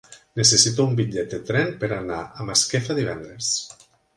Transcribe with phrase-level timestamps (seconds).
[0.39, 3.53] Necessito un bitllet de tren per anar a Masquefa divendres.